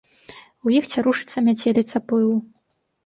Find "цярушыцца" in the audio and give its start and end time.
0.93-1.37